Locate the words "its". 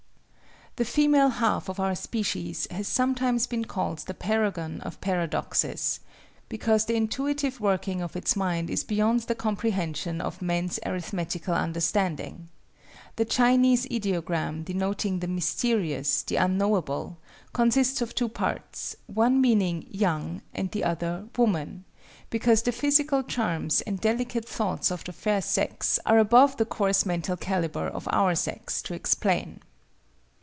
8.15-8.37